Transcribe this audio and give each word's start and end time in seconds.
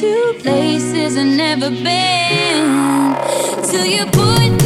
to 0.00 0.34
places 0.38 1.18
I've 1.18 1.26
never 1.26 1.68
been 1.68 3.14
till 3.70 3.84
you 3.84 4.06
put. 4.06 4.59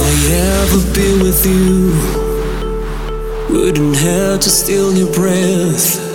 I 0.00 0.12
ever 0.62 0.80
be 0.94 1.08
with 1.22 1.44
you, 1.46 1.92
wouldn't 3.50 3.96
have 3.96 4.40
to 4.40 4.50
steal 4.50 4.92
your 4.94 5.12
breath 5.12 6.06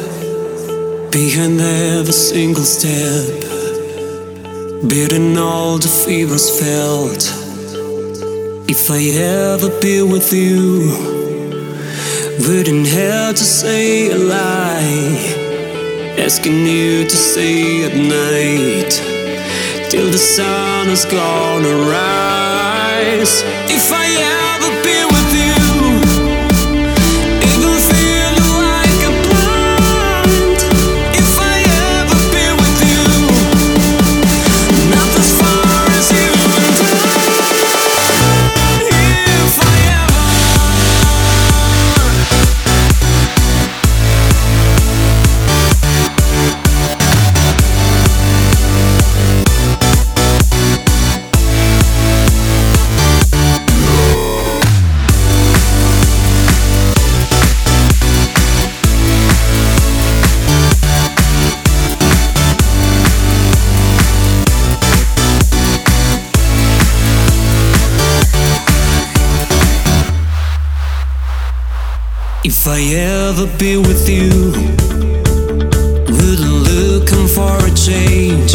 behind 1.11 1.61
every 1.61 2.13
single 2.13 2.63
step. 2.63 3.41
Beating 4.89 5.37
all 5.37 5.77
the 5.77 5.87
fevers 5.87 6.49
felt. 6.59 7.23
If 8.69 8.89
I 8.89 9.01
ever 9.53 9.69
be 9.79 10.01
with 10.01 10.33
you, 10.33 11.23
wouldn't 12.47 12.87
have 12.87 13.35
to 13.35 13.43
say 13.43 14.11
a 14.11 14.17
lie 14.17 15.43
asking 16.17 16.65
you 16.65 17.03
to 17.03 17.15
stay 17.15 17.85
at 17.85 17.95
night 17.95 18.91
till 19.89 20.09
the 20.09 20.17
sun 20.17 20.89
is 20.89 21.05
gonna 21.05 21.75
rise. 21.89 23.62
If 23.75 23.91
I 23.91 24.05
ever 24.05 24.83
been 24.83 25.12
I 72.75 72.81
ever 72.95 73.45
be 73.59 73.77
with 73.77 74.09
you? 74.09 74.31
Wouldn't 76.09 76.57
looking 76.71 77.27
for 77.27 77.55
a 77.63 77.71
change. 77.75 78.53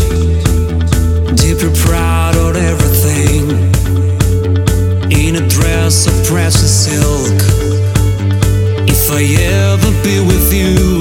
Deeper 1.38 1.70
proud 1.86 2.34
of 2.34 2.56
everything. 2.56 3.44
In 5.12 5.36
a 5.36 5.48
dress 5.48 6.08
of 6.08 6.26
precious 6.26 6.86
silk. 6.86 7.38
If 8.88 9.08
I 9.12 9.22
ever 9.62 9.92
be 10.02 10.18
with 10.18 10.52
you, 10.52 10.98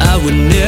I 0.00 0.16
would 0.24 0.34
never. 0.34 0.67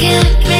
can't 0.00 0.59